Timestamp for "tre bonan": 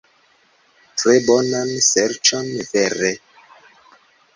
1.01-1.75